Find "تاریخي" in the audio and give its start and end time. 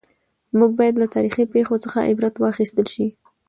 1.15-1.43